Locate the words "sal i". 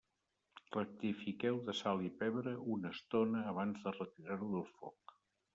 1.81-2.11